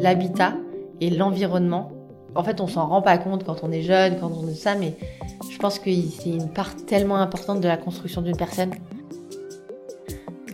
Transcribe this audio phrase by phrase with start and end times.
[0.00, 0.54] L'habitat
[1.00, 1.92] et l'environnement.
[2.34, 4.74] En fait, on s'en rend pas compte quand on est jeune, quand on est ça,
[4.74, 4.94] mais
[5.50, 8.70] je pense que c'est une part tellement importante de la construction d'une personne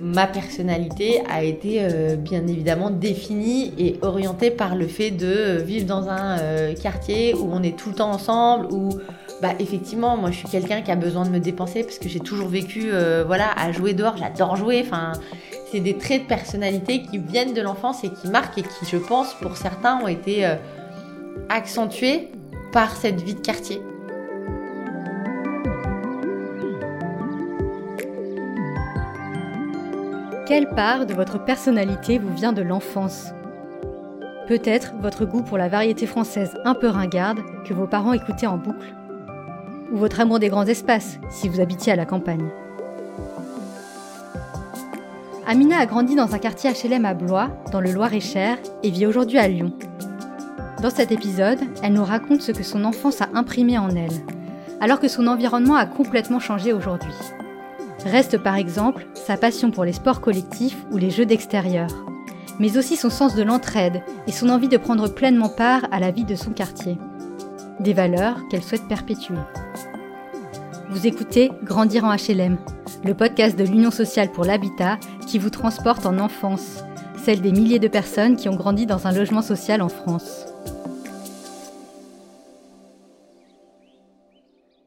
[0.05, 5.87] ma personnalité a été euh, bien évidemment définie et orientée par le fait de vivre
[5.87, 8.91] dans un euh, quartier où on est tout le temps ensemble, où
[9.45, 12.21] bah effectivement moi je suis quelqu'un qui a besoin de me dépenser parce que j'ai
[12.21, 15.13] toujours vécu euh, voilà à jouer dehors, j'adore jouer, enfin
[15.71, 18.97] c'est des traits de personnalité qui viennent de l'enfance et qui marquent et qui je
[18.97, 20.49] pense pour certains ont été
[21.51, 22.31] accentués
[22.73, 23.83] par cette vie de quartier.
[30.47, 33.27] Quelle part de votre personnalité vous vient de l'enfance?
[34.49, 38.57] Peut-être votre goût pour la variété française un peu ringarde que vos parents écoutaient en
[38.57, 39.04] boucle?
[39.95, 42.49] Ou votre amour des grands espaces, si vous habitiez à la campagne.
[45.47, 49.39] Amina a grandi dans un quartier HLM à Blois, dans le Loir-et-Cher, et vit aujourd'hui
[49.39, 49.73] à Lyon.
[50.83, 54.25] Dans cet épisode, elle nous raconte ce que son enfance a imprimé en elle,
[54.81, 57.15] alors que son environnement a complètement changé aujourd'hui.
[58.05, 61.89] Reste par exemple sa passion pour les sports collectifs ou les jeux d'extérieur,
[62.59, 66.11] mais aussi son sens de l'entraide et son envie de prendre pleinement part à la
[66.11, 66.99] vie de son quartier.
[67.81, 69.35] Des valeurs qu'elle souhaite perpétuer.
[70.91, 72.57] Vous écoutez Grandir en HLM,
[73.05, 76.85] le podcast de l'Union sociale pour l'habitat qui vous transporte en enfance,
[77.25, 80.47] celle des milliers de personnes qui ont grandi dans un logement social en France.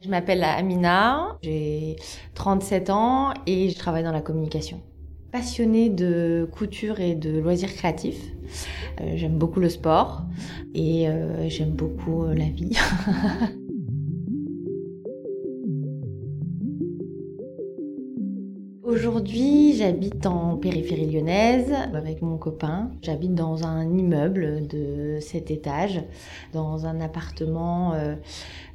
[0.02, 1.98] Je m'appelle Amina, j'ai
[2.36, 4.82] 37 ans et je travaille dans la communication.
[5.32, 8.32] Passionnée de couture et de loisirs créatifs.
[9.02, 10.22] Euh, j'aime beaucoup le sport
[10.74, 12.72] et euh, j'aime beaucoup euh, la vie.
[18.84, 22.90] Aujourd'hui, j'habite en périphérie lyonnaise avec mon copain.
[23.02, 26.02] J'habite dans un immeuble de 7 étages,
[26.54, 27.94] dans un appartement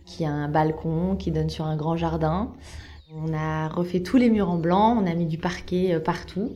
[0.04, 2.52] qui a un balcon qui donne sur un grand jardin.
[3.14, 6.52] On a refait tous les murs en blanc, on a mis du parquet euh, partout.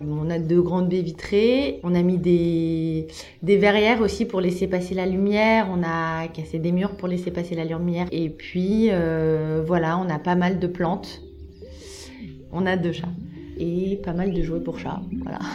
[0.00, 3.08] On a deux grandes baies vitrées, on a mis des,
[3.42, 7.54] verrières aussi pour laisser passer la lumière, on a cassé des murs pour laisser passer
[7.54, 8.06] la lumière.
[8.10, 11.20] Et puis euh, voilà, on a pas mal de plantes.
[12.52, 13.08] On a deux chats
[13.58, 15.02] et pas mal de jouets pour chats.
[15.22, 15.40] Voilà.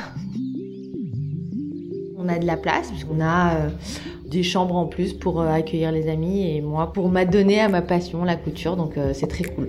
[2.25, 3.69] On a de la place puisqu'on a euh,
[4.29, 8.23] des chambres en plus pour accueillir les amis et moi pour m'adonner à ma passion,
[8.23, 8.77] la couture.
[8.77, 9.67] Donc c'est très cool.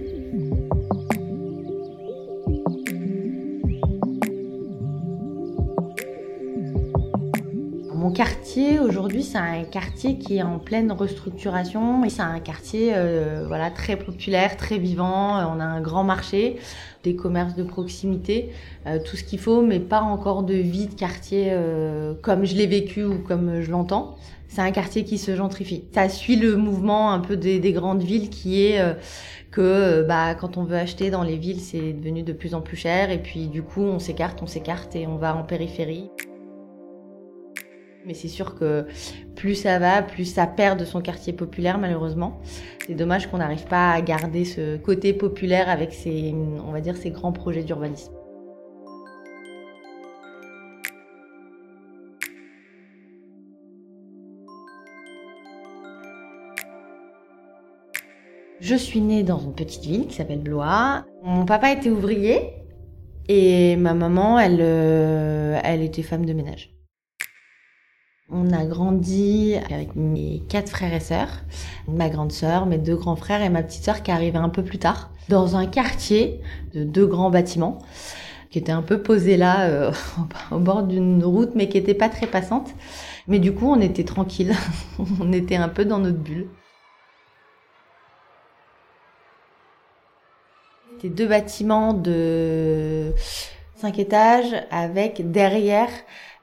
[8.81, 12.09] Aujourd'hui, c'est un quartier qui est en pleine restructuration.
[12.09, 15.39] C'est un quartier euh, voilà très populaire, très vivant.
[15.55, 16.57] On a un grand marché,
[17.03, 18.51] des commerces de proximité,
[19.05, 21.55] tout ce qu'il faut, mais pas encore de vie de quartier
[22.23, 24.17] comme je l'ai vécu ou comme je l'entends
[24.55, 25.85] c'est un quartier qui se gentrifie.
[25.93, 28.95] Ça suit le mouvement un peu des, grandes villes qui est euh,
[29.51, 32.61] que euh, bah, quand on veut acheter dans les villes, c'est devenu de plus en
[32.61, 36.09] plus cher et puis du coup on s'écarte, on s'écarte et on va en périphérie.
[38.07, 38.87] Mais c'est sûr que
[39.35, 42.41] plus ça va, plus ça perd de son quartier populaire malheureusement.
[42.87, 46.35] C'est dommage qu'on n'arrive pas à garder ce côté populaire avec ces,
[47.07, 48.13] grands projets d'urbanisme.
[58.61, 61.05] Je suis née dans une petite ville qui s'appelle Blois.
[61.23, 62.51] Mon papa était ouvrier
[63.29, 66.75] et ma maman, elle, euh, elle était femme de ménage.
[68.45, 71.43] On a grandi avec mes quatre frères et sœurs,
[71.89, 74.63] ma grande sœur, mes deux grands frères et ma petite sœur qui arrivait un peu
[74.63, 76.43] plus tard, dans un quartier
[76.75, 77.79] de deux grands bâtiments
[78.51, 79.93] qui était un peu posé là euh,
[80.51, 82.69] au bord d'une route mais qui était pas très passante.
[83.29, 84.55] Mais du coup, on était tranquille.
[85.21, 86.49] on était un peu dans notre bulle.
[91.09, 93.13] deux bâtiments de
[93.77, 95.91] 5 étages avec derrière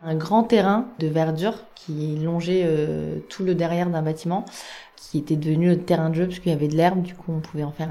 [0.03, 4.45] un grand terrain de verdure qui longeait euh, tout le derrière d'un bâtiment
[4.95, 7.33] qui était devenu notre terrain de jeu parce qu'il y avait de l'herbe, du coup
[7.35, 7.89] on pouvait en faire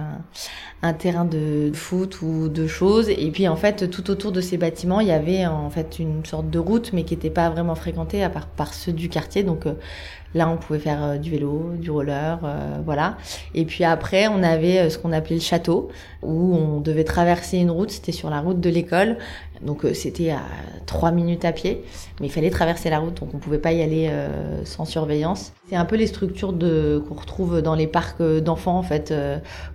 [0.82, 3.10] un, terrain de foot ou de choses.
[3.10, 6.24] Et puis en fait tout autour de ces bâtiments il y avait en fait une
[6.24, 9.42] sorte de route mais qui n'était pas vraiment fréquentée à part par ceux du quartier.
[9.42, 9.74] Donc euh,
[10.34, 13.16] Là, on pouvait faire euh, du vélo, du roller, euh, voilà.
[13.54, 15.88] Et puis après, on avait euh, ce qu'on appelait le château,
[16.22, 17.90] où on devait traverser une route.
[17.90, 19.16] C'était sur la route de l'école.
[19.60, 20.40] Donc c'était à
[20.86, 21.82] trois minutes à pied,
[22.18, 24.10] mais il fallait traverser la route, donc on pouvait pas y aller
[24.64, 25.52] sans surveillance.
[25.68, 29.12] C'est un peu les structures de qu'on retrouve dans les parcs d'enfants en fait,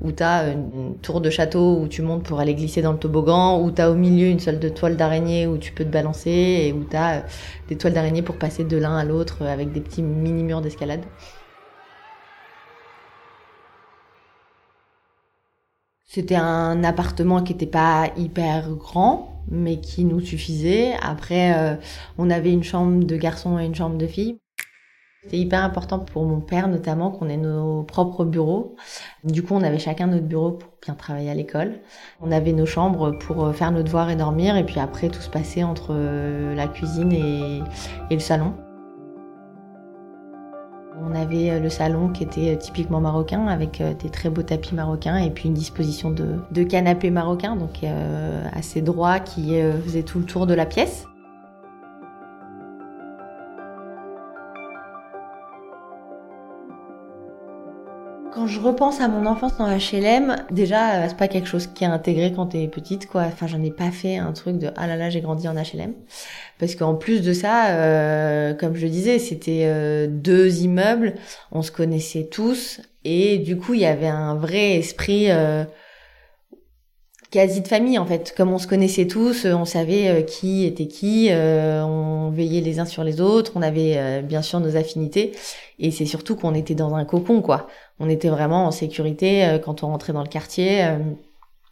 [0.01, 2.97] où tu as une tour de château où tu montes pour aller glisser dans le
[2.97, 5.91] toboggan, où tu as au milieu une seule de toile d'araignée où tu peux te
[5.91, 7.23] balancer, et où tu as
[7.69, 11.03] des toiles d'araignée pour passer de l'un à l'autre avec des petits mini d'escalade.
[16.15, 20.93] C'était un appartement qui n'était pas hyper grand, mais qui nous suffisait.
[21.01, 21.75] Après, euh,
[22.17, 24.39] on avait une chambre de garçon et une chambre de fille.
[25.23, 28.75] C'était hyper important pour mon père notamment qu'on ait nos propres bureaux.
[29.25, 31.81] Du coup, on avait chacun notre bureau pour bien travailler à l'école.
[32.21, 34.55] On avait nos chambres pour faire nos devoirs et dormir.
[34.55, 37.61] Et puis après, tout se passait entre euh, la cuisine et
[38.09, 38.53] le salon.
[41.01, 44.43] On avait euh, le salon qui était euh, typiquement marocain avec euh, des très beaux
[44.43, 47.81] tapis marocains et puis une disposition de, canapés marocains, donc
[48.53, 51.05] assez droit, qui faisait tout le tour de la pièce.
[58.45, 61.87] Quand je repense à mon enfance dans HLM, déjà, c'est pas quelque chose qui est
[61.87, 63.23] intégré quand t'es petite, quoi.
[63.23, 65.95] Enfin, j'en ai pas fait un truc de ah là là, j'ai grandi en HLM.
[66.59, 71.15] Parce qu'en plus de ça, euh, comme je disais, c'était euh, deux immeubles,
[71.51, 75.63] on se connaissait tous, et du coup, il y avait un vrai esprit euh,
[77.31, 78.35] quasi de famille en fait.
[78.37, 83.03] Comme on se connaissait tous, on savait qui était qui, on veillait les uns sur
[83.03, 85.31] les autres, on avait bien sûr nos affinités,
[85.79, 87.65] et c'est surtout qu'on était dans un cocon quoi.
[87.99, 90.85] On était vraiment en sécurité quand on rentrait dans le quartier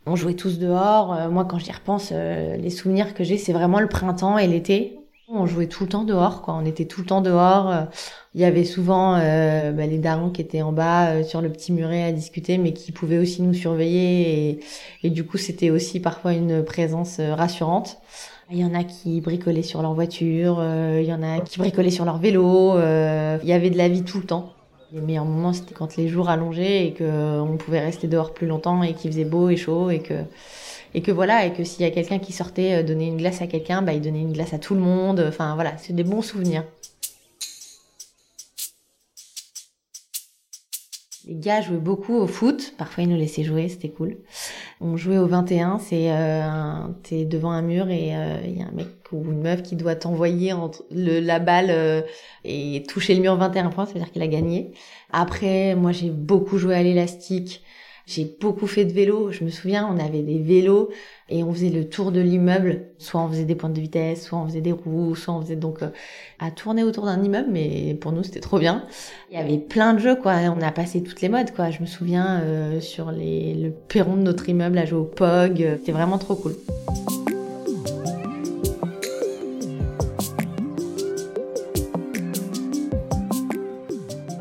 [0.06, 1.14] on jouait tous dehors.
[1.14, 4.48] Euh, moi, quand j'y repense, euh, les souvenirs que j'ai, c'est vraiment le printemps et
[4.48, 5.00] l'été.
[5.30, 6.54] On jouait tout le temps dehors, quoi.
[6.56, 7.70] On était tout le temps dehors.
[7.70, 7.84] Euh,
[8.36, 12.04] il y avait souvent bah, les darons qui étaient en bas sur le petit muret
[12.04, 14.50] à discuter, mais qui pouvaient aussi nous surveiller.
[14.50, 14.60] Et,
[15.04, 18.00] et du coup, c'était aussi parfois une présence rassurante.
[18.50, 20.64] Il y en a qui bricolaient sur leur voiture,
[21.00, 22.74] il y en a qui bricolaient sur leur vélo.
[22.74, 24.54] il y avait de la vie tout le temps.
[24.94, 28.84] Les meilleurs moments, c'était quand les jours allongeaient et qu'on pouvait rester dehors plus longtemps
[28.84, 30.14] et qu'il faisait beau et chaud et que
[30.94, 33.42] et que voilà et que s'il y a quelqu'un qui sortait euh, donner une glace
[33.42, 35.26] à quelqu'un, bah il donnait une glace à tout le monde.
[35.28, 36.64] Enfin voilà, c'est des bons souvenirs.
[41.26, 42.76] Les gars jouaient beaucoup au foot.
[42.78, 44.18] Parfois, ils nous laissaient jouer, c'était cool.
[44.86, 46.44] On jouait au 21, c'est euh,
[47.04, 49.78] t'es devant un mur et il euh, y a un mec ou une meuf qui
[49.78, 52.02] doit t'envoyer entre le, la balle euh,
[52.44, 54.74] et toucher le mur 21 points, ça veut dire qu'il a gagné.
[55.10, 57.64] Après, moi, j'ai beaucoup joué à l'élastique.
[58.06, 59.32] J'ai beaucoup fait de vélo.
[59.32, 60.90] Je me souviens, on avait des vélos
[61.30, 62.88] et on faisait le tour de l'immeuble.
[62.98, 65.56] Soit on faisait des pointes de vitesse, soit on faisait des roues, soit on faisait
[65.56, 65.90] donc euh,
[66.40, 67.50] à tourner autour d'un immeuble.
[67.52, 68.86] Mais pour nous, c'était trop bien.
[69.32, 70.34] Il y avait plein de jeux, quoi.
[70.56, 71.70] On a passé toutes les modes, quoi.
[71.70, 75.78] Je me souviens euh, sur les, le perron de notre immeuble à jouer au POG.
[75.78, 76.56] C'était vraiment trop cool.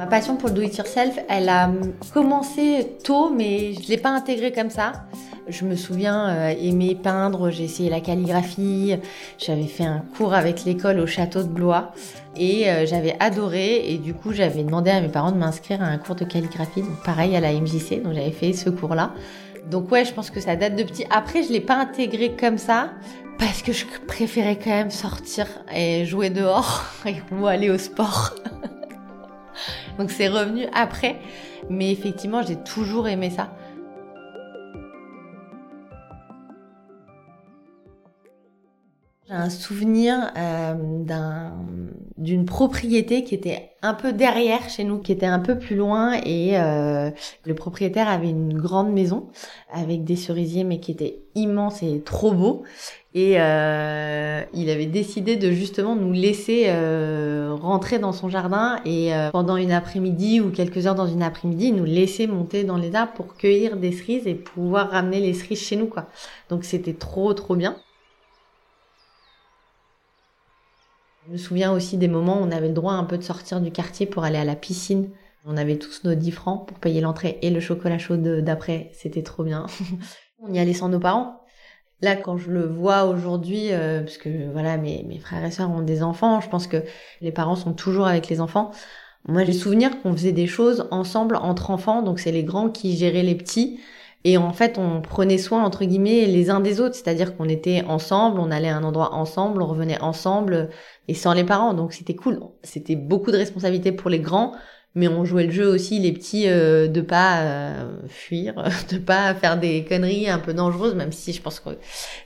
[0.06, 1.70] Passion pour le do-it-yourself, elle a
[2.12, 4.92] commencé tôt, mais je l'ai pas intégrée comme ça.
[5.48, 8.96] Je me souviens euh, aimer peindre, j'ai essayé la calligraphie,
[9.38, 11.92] j'avais fait un cours avec l'école au château de Blois
[12.36, 15.86] et euh, j'avais adoré et du coup j'avais demandé à mes parents de m'inscrire à
[15.86, 19.12] un cours de calligraphie, donc pareil à la MJC, donc j'avais fait ce cours-là.
[19.68, 21.04] Donc ouais, je pense que ça date de petit.
[21.10, 22.90] Après, je l'ai pas intégré comme ça
[23.38, 26.84] parce que je préférais quand même sortir et jouer dehors
[27.32, 28.34] ou aller au sport.
[29.98, 31.18] Donc c'est revenu après.
[31.70, 33.50] Mais effectivement, j'ai toujours aimé ça.
[39.32, 40.74] Un souvenir euh,
[42.18, 46.12] d'une propriété qui était un peu derrière chez nous, qui était un peu plus loin
[46.24, 47.10] et euh,
[47.44, 49.28] le propriétaire avait une grande maison
[49.72, 52.62] avec des cerisiers mais qui était immense et trop beau
[53.14, 56.70] et euh, il avait décidé de justement nous laisser
[57.60, 61.84] rentrer dans son jardin et pendant une après-midi ou quelques heures dans une après-midi, nous
[61.84, 65.76] laisser monter dans les arbres pour cueillir des cerises et pouvoir ramener les cerises chez
[65.76, 66.06] nous quoi.
[66.50, 67.76] Donc c'était trop trop bien.
[71.26, 73.60] Je me souviens aussi des moments où on avait le droit un peu de sortir
[73.60, 75.10] du quartier pour aller à la piscine.
[75.44, 78.90] On avait tous nos 10 francs pour payer l'entrée et le chocolat chaud d'après.
[78.92, 79.66] C'était trop bien.
[80.40, 81.40] on y allait sans nos parents.
[82.00, 85.82] Là, quand je le vois aujourd'hui, euh, parce que voilà, mes, frères et sœurs ont
[85.82, 86.82] des enfants, je pense que
[87.20, 88.72] les parents sont toujours avec les enfants.
[89.28, 92.96] Moi, j'ai souvenir qu'on faisait des choses ensemble entre enfants, donc c'est les grands qui
[92.96, 93.78] géraient les petits.
[94.24, 96.94] Et en fait, on prenait soin, entre guillemets, les uns des autres.
[96.94, 100.70] C'est-à-dire qu'on était ensemble, on allait à un endroit ensemble, on revenait ensemble
[101.08, 101.74] et sans les parents.
[101.74, 102.40] Donc c'était cool.
[102.62, 104.52] C'était beaucoup de responsabilités pour les grands,
[104.94, 108.54] mais on jouait le jeu aussi, les petits, euh, de pas euh, fuir,
[108.90, 111.70] de pas faire des conneries un peu dangereuses, même si je pense que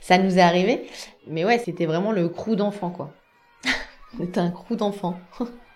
[0.01, 0.85] ça nous est arrivé.
[1.27, 3.11] Mais ouais, c'était vraiment le crew d'enfants, quoi.
[4.17, 5.19] c'était un crew d'enfants.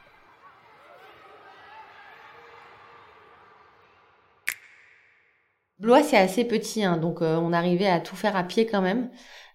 [5.82, 8.84] Blois, c'est assez petit, hein, donc euh, on arrivait à tout faire à pied quand
[8.84, 9.10] même.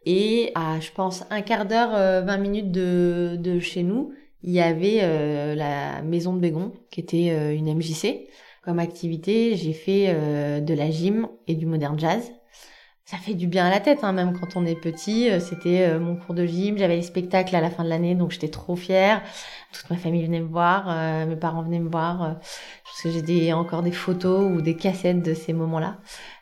[0.05, 4.51] Et à, je pense, un quart d'heure, 20 euh, minutes de, de, chez nous, il
[4.51, 8.27] y avait euh, la maison de Bégon, qui était une MJC.
[8.63, 10.13] Comme activité, j'ai fait
[10.61, 12.33] de la gym et du modern jazz.
[13.09, 15.31] Ça fait du bien à la tête, hein, même quand on est petit.
[15.41, 18.49] C'était mon cours de gym, j'avais les spectacles à la fin de l'année, donc j'étais
[18.49, 19.23] trop fière.
[19.73, 22.37] Toute ma famille venait me voir, mes parents venaient me voir
[22.85, 25.99] parce que j'ai encore des photos ou des cassettes de ces moments-là.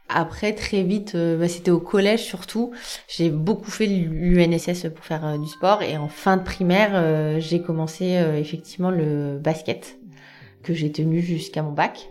[0.09, 2.73] Après, très vite, euh, bah, c'était au collège surtout.
[3.09, 7.41] J'ai beaucoup fait l'UNSS pour faire euh, du sport et en fin de primaire, euh,
[7.41, 8.05] j'ai commencé
[8.37, 9.97] effectivement le basket
[10.65, 12.11] que j'ai tenu jusqu'à mon bac.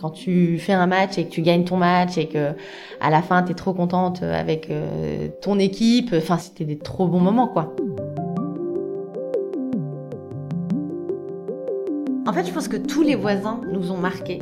[0.00, 2.52] Quand tu fais un match et que tu gagnes ton match et que
[3.00, 4.70] à la fin tu es trop contente avec
[5.42, 7.74] ton équipe, enfin c'était des trop bons moments quoi.
[12.28, 14.38] En fait, je pense que tous les voisins nous ont marqués.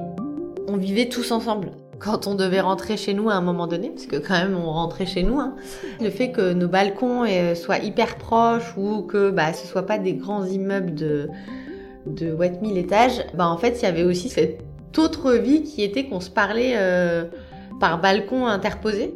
[0.67, 1.71] On vivait tous ensemble.
[2.01, 4.73] Quand on devait rentrer chez nous à un moment donné, parce que quand même on
[4.73, 5.55] rentrait chez nous, hein,
[6.01, 9.99] le fait que nos balcons euh, soient hyper proches ou que bah, ce soit pas
[9.99, 11.31] des grands immeubles de,
[12.07, 14.63] de 1000 étages, bah en fait il y avait aussi cette
[14.99, 17.25] autre vie qui était qu'on se parlait euh,
[17.81, 19.15] par balcon interposé.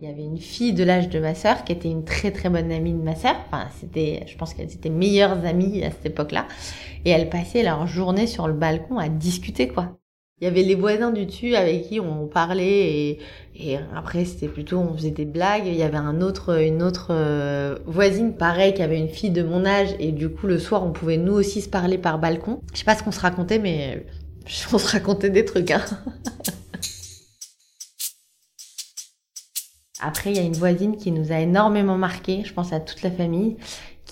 [0.00, 2.50] Il y avait une fille de l'âge de ma sœur qui était une très très
[2.50, 3.34] bonne amie de ma sœur.
[3.46, 6.46] Enfin, c'était, je pense qu'elles étaient meilleures amies à cette époque-là.
[7.06, 9.96] Et elles passaient leur journée sur le balcon à discuter, quoi.
[10.38, 13.18] Il y avait les voisins du dessus avec qui on parlait
[13.54, 15.66] et, après c'était plutôt on faisait des blagues.
[15.66, 16.22] Il y avait une
[16.82, 20.58] autre euh, voisine pareil qui avait une fille de mon âge et du coup le
[20.58, 22.60] soir on pouvait nous aussi se parler par balcon.
[22.74, 24.04] Je sais pas ce qu'on se racontait mais
[24.74, 25.70] on se racontait des trucs.
[25.70, 25.80] Hein.
[30.02, 33.02] Après, il y a une voisine qui nous a énormément marqué, je pense à toute
[33.02, 33.56] la famille,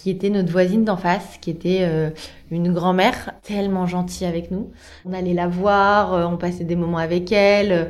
[0.05, 2.11] qui était notre voisine d'en face, qui était euh,
[2.51, 4.71] une grand-mère tellement gentille avec nous.
[5.07, 7.85] On allait la voir, euh, on passait des moments avec elle, euh,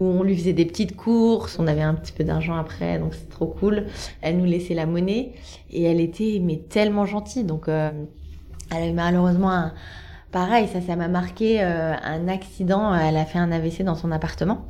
[0.00, 3.12] où on lui faisait des petites courses, on avait un petit peu d'argent après, donc
[3.12, 3.84] c'est trop cool.
[4.22, 5.32] Elle nous laissait la monnaie
[5.70, 7.92] et elle était mais tellement gentille, donc elle
[8.70, 9.74] avait malheureusement un
[10.30, 12.94] Pareil, ça, ça m'a marqué un accident.
[12.94, 14.66] Elle a fait un AVC dans son appartement.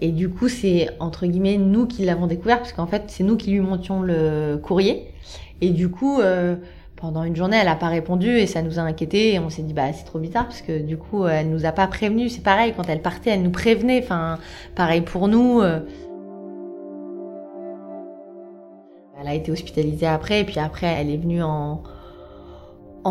[0.00, 3.36] Et du coup, c'est entre guillemets nous qui l'avons découvert, parce qu'en fait, c'est nous
[3.36, 5.10] qui lui montions le courrier.
[5.60, 6.56] Et du coup, euh,
[6.96, 9.34] pendant une journée, elle a pas répondu et ça nous a inquiété.
[9.34, 11.72] Et on s'est dit, bah, c'est trop bizarre, parce que du coup, elle nous a
[11.72, 12.28] pas prévenu.
[12.28, 14.02] C'est pareil, quand elle partait, elle nous prévenait.
[14.02, 14.38] Enfin,
[14.74, 15.60] pareil pour nous.
[15.60, 15.80] Euh.
[19.20, 21.82] Elle a été hospitalisée après, et puis après, elle est venue en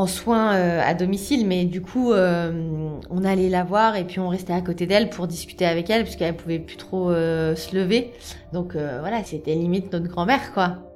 [0.07, 4.53] soins euh, à domicile, mais du coup, on allait la voir et puis on restait
[4.53, 8.11] à côté d'elle pour discuter avec elle puisqu'elle pouvait plus trop se lever.
[8.53, 10.88] Donc voilà, c'était limite notre grand-mère, quoi.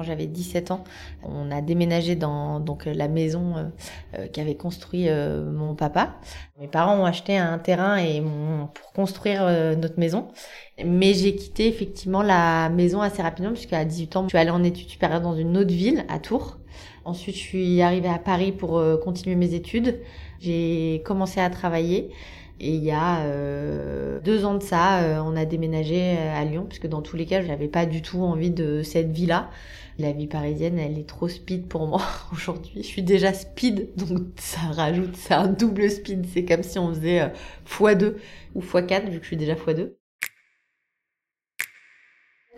[0.00, 0.82] Quand j'avais 17 ans,
[1.22, 3.70] on a déménagé dans donc la maison
[4.32, 6.14] qu'avait construit mon papa.
[6.58, 8.22] Mes parents ont acheté un terrain et
[8.72, 9.44] pour construire
[9.76, 10.28] notre maison.
[10.82, 14.64] Mais j'ai quitté effectivement la maison assez rapidement puisqu'à 18 ans, je suis allée en
[14.64, 16.56] études supérieures dans une autre ville, à Tours.
[17.04, 20.00] Ensuite, je suis arrivée à Paris pour euh, continuer mes études.
[20.40, 22.10] J'ai commencé à travailler.
[22.62, 26.66] Et il y a euh, deux ans de ça, euh, on a déménagé à Lyon,
[26.68, 29.48] puisque dans tous les cas, je n'avais pas du tout envie de cette vie-là.
[30.00, 32.00] La vie parisienne, elle est trop speed pour moi
[32.32, 32.82] aujourd'hui.
[32.82, 36.26] Je suis déjà speed, donc ça rajoute, c'est un double speed.
[36.32, 37.30] C'est comme si on faisait
[37.68, 38.14] x2
[38.54, 39.92] ou x4, vu que je suis déjà x2.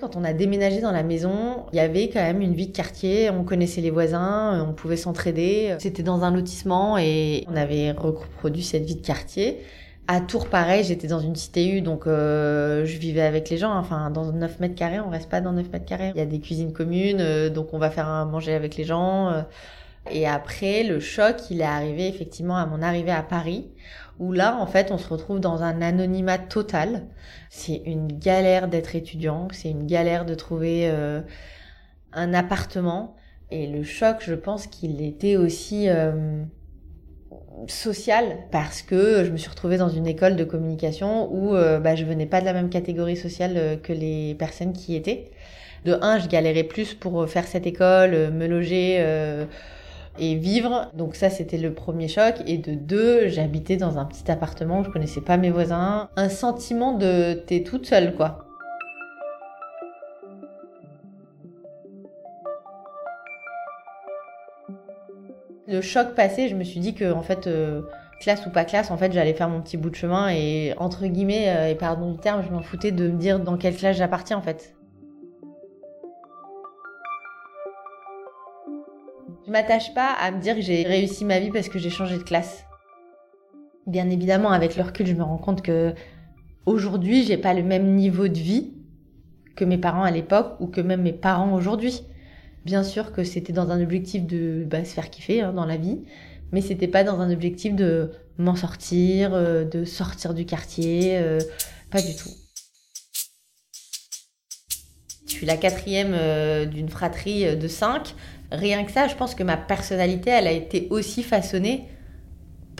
[0.00, 2.72] Quand on a déménagé dans la maison, il y avait quand même une vie de
[2.72, 5.76] quartier, on connaissait les voisins, on pouvait s'entraider.
[5.80, 9.58] C'était dans un lotissement et on avait reproduit cette vie de quartier.
[10.08, 13.72] À Tours, pareil, j'étais dans une cité U, donc euh, je vivais avec les gens.
[13.72, 16.10] Enfin, dans 9 mètres carrés, on reste pas dans 9 mètres carrés.
[16.14, 18.84] Il y a des cuisines communes, euh, donc on va faire un manger avec les
[18.84, 19.28] gens.
[19.30, 19.42] Euh.
[20.10, 23.68] Et après, le choc, il est arrivé effectivement à mon arrivée à Paris,
[24.18, 27.06] où là, en fait, on se retrouve dans un anonymat total.
[27.48, 31.20] C'est une galère d'être étudiant, c'est une galère de trouver euh,
[32.12, 33.14] un appartement.
[33.52, 35.88] Et le choc, je pense qu'il était aussi
[37.60, 41.78] euh, social parce que je me suis retrouvée dans une école de communication où euh,
[41.80, 45.30] bah, je venais pas de la même catégorie sociale que les personnes qui y étaient.
[45.84, 49.04] De un, je galérais plus pour faire cette école, me loger
[50.18, 50.90] et vivre.
[50.94, 52.36] Donc ça, c'était le premier choc.
[52.46, 56.08] Et de deux, j'habitais dans un petit appartement où je connaissais pas mes voisins.
[56.14, 58.51] Un sentiment de t'es toute seule, quoi.
[65.80, 67.82] Choc passé, je me suis dit que en fait, euh,
[68.20, 71.06] classe ou pas classe, en fait, j'allais faire mon petit bout de chemin et entre
[71.06, 73.96] guillemets, euh, et pardon du terme, je m'en foutais de me dire dans quelle classe
[73.96, 74.74] j'appartiens en fait.
[79.46, 82.16] Je m'attache pas à me dire que j'ai réussi ma vie parce que j'ai changé
[82.16, 82.64] de classe.
[83.86, 85.94] Bien évidemment, avec le recul, je me rends compte que
[86.64, 88.72] aujourd'hui, j'ai pas le même niveau de vie
[89.56, 92.02] que mes parents à l'époque ou que même mes parents aujourd'hui.
[92.64, 95.76] Bien sûr que c'était dans un objectif de bah, se faire kiffer hein, dans la
[95.76, 95.98] vie,
[96.52, 101.40] mais c'était pas dans un objectif de m'en sortir, euh, de sortir du quartier, euh,
[101.90, 102.30] pas du tout.
[105.26, 108.14] Je suis la quatrième euh, d'une fratrie de cinq.
[108.52, 111.88] Rien que ça, je pense que ma personnalité, elle a été aussi façonnée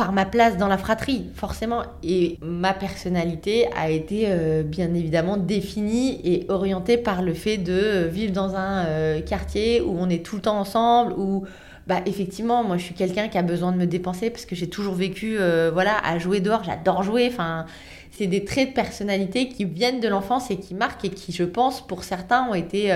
[0.03, 1.85] par ma place dans la fratrie, forcément.
[2.03, 8.09] Et ma personnalité a été euh, bien évidemment définie et orientée par le fait de
[8.09, 11.45] vivre dans un euh, quartier où on est tout le temps ensemble, où
[11.87, 14.69] bah effectivement, moi je suis quelqu'un qui a besoin de me dépenser parce que j'ai
[14.69, 17.29] toujours vécu euh, voilà à jouer dehors, j'adore jouer.
[17.31, 17.67] Enfin,
[18.11, 21.45] c'est des traits de personnalité qui viennent de l'enfance et qui marquent et qui, je
[21.45, 22.93] pense, pour certains, ont été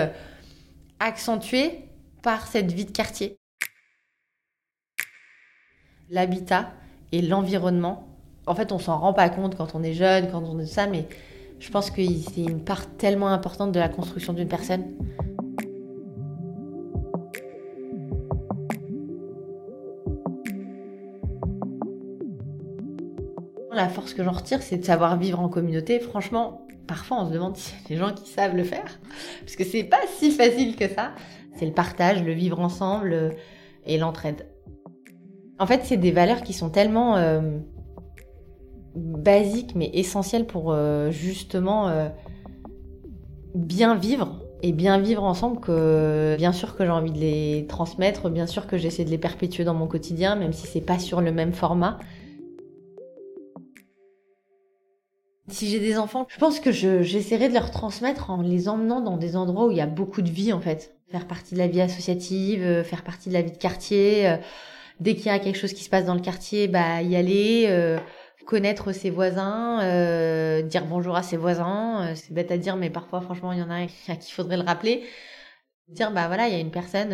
[0.98, 1.84] accentués
[2.24, 3.36] par cette vie de quartier.
[6.10, 6.72] L'habitat,
[7.12, 8.08] et l'environnement.
[8.46, 10.86] En fait, on s'en rend pas compte quand on est jeune, quand on est ça,
[10.86, 11.06] mais
[11.58, 14.84] je pense que c'est une part tellement importante de la construction d'une personne.
[23.72, 26.00] La force que j'en retire, c'est de savoir vivre en communauté.
[26.00, 28.98] Franchement, parfois on se demande a des gens qui savent le faire,
[29.40, 31.12] parce que c'est pas si facile que ça.
[31.56, 33.30] C'est le partage, le vivre ensemble euh,
[33.86, 34.46] et l'entraide.
[35.58, 37.40] En fait, c'est des valeurs qui sont tellement euh,
[38.94, 42.08] basiques mais essentielles pour euh, justement euh,
[43.54, 48.28] bien vivre et bien vivre ensemble que bien sûr que j'ai envie de les transmettre,
[48.28, 51.20] bien sûr que j'essaie de les perpétuer dans mon quotidien, même si c'est pas sur
[51.20, 51.98] le même format.
[55.48, 59.16] Si j'ai des enfants, je pense que j'essaierai de leur transmettre en les emmenant dans
[59.16, 60.96] des endroits où il y a beaucoup de vie en fait.
[61.10, 64.38] Faire partie de la vie associative, faire partie de la vie de quartier
[65.00, 67.66] dès qu'il y a quelque chose qui se passe dans le quartier, bah y aller,
[67.68, 67.98] euh,
[68.46, 72.06] connaître ses voisins, euh, dire bonjour à ses voisins.
[72.06, 74.56] Euh, c'est bête à dire, mais parfois, franchement, il y en a à qui faudrait
[74.56, 75.04] le rappeler.
[75.88, 77.12] Dire bah voilà, il y a une personne,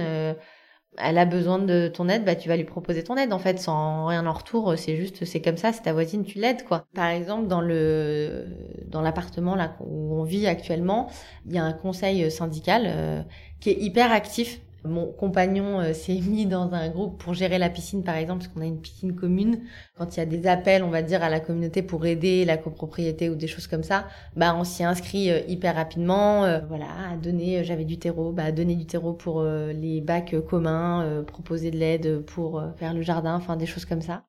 [0.99, 3.59] elle a besoin de ton aide, bah tu vas lui proposer ton aide en fait,
[3.59, 4.79] sans rien en retour.
[4.79, 6.87] C'est juste, c'est comme ça, c'est ta voisine, tu l'aides quoi.
[6.95, 8.47] Par exemple, dans le
[8.87, 11.11] dans l'appartement là où on vit actuellement,
[11.45, 13.27] il y a un conseil syndical
[13.61, 17.71] qui est hyper actif mon compagnon euh, s'est mis dans un groupe pour gérer la
[17.71, 19.61] piscine, par exemple, parce qu'on a une piscine commune.
[19.97, 22.57] Quand il y a des appels, on va dire, à la communauté pour aider la
[22.57, 26.45] copropriété ou des choses comme ça, bah on s'y inscrit euh, hyper rapidement.
[26.45, 31.23] Euh, voilà, à donner, j'avais du terreau, bah donner du terreau pour les bacs communs,
[31.27, 34.25] proposer de l'aide pour faire le jardin, enfin des choses comme ça.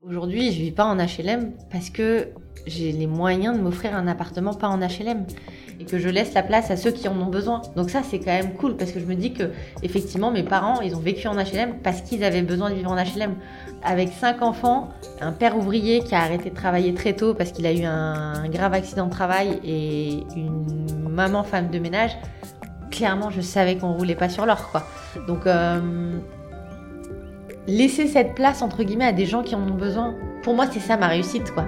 [0.00, 2.28] Aujourd'hui, je vis pas en HLM parce que
[2.66, 5.26] j'ai les moyens de m'offrir un appartement pas en HLM
[5.80, 7.62] et que je laisse la place à ceux qui en ont besoin.
[7.76, 9.50] Donc ça, c'est quand même cool parce que je me dis que
[9.82, 12.96] effectivement, mes parents, ils ont vécu en HLM parce qu'ils avaient besoin de vivre en
[12.96, 13.34] HLM.
[13.84, 14.88] Avec cinq enfants,
[15.20, 18.48] un père ouvrier qui a arrêté de travailler très tôt parce qu'il a eu un
[18.48, 22.16] grave accident de travail et une maman femme de ménage,
[22.90, 24.82] clairement, je savais qu'on roulait pas sur l'or, quoi.
[25.26, 26.18] Donc euh,
[27.68, 30.14] laisser cette place entre guillemets à des gens qui en ont besoin.
[30.42, 31.64] Pour moi, c'est ça ma réussite, quoi.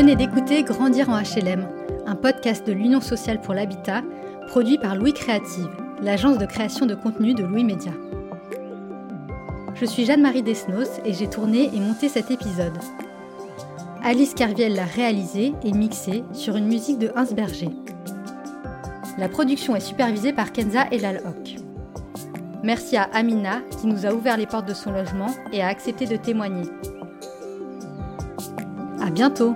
[0.00, 1.68] Venez d'écouter Grandir en HLM,
[2.06, 4.00] un podcast de l'Union sociale pour l'habitat,
[4.46, 5.68] produit par Louis Créative,
[6.00, 7.92] l'agence de création de contenu de Louis Média.
[9.74, 12.78] Je suis Jeanne-Marie Desnos et j'ai tourné et monté cet épisode.
[14.02, 17.68] Alice Carviel l'a réalisé et mixé sur une musique de Hans Berger.
[19.18, 21.56] La production est supervisée par Kenza Elalhok.
[22.62, 26.06] Merci à Amina qui nous a ouvert les portes de son logement et a accepté
[26.06, 26.64] de témoigner.
[29.02, 29.54] À bientôt!